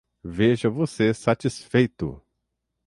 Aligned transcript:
Veja 0.25 0.67
você 0.67 1.13
satisfeito! 1.13 2.19